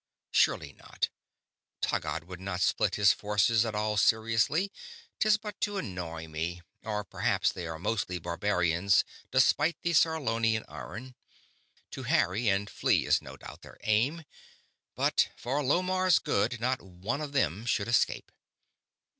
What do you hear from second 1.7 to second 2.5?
Taggad would